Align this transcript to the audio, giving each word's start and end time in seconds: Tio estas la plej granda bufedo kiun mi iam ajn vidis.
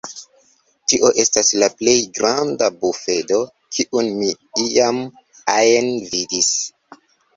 Tio 0.91 1.09
estas 1.23 1.51
la 1.63 1.67
plej 1.81 1.95
granda 2.15 2.71
bufedo 2.85 3.41
kiun 3.77 4.09
mi 4.23 4.33
iam 4.65 5.03
ajn 5.61 5.95
vidis. 6.15 6.51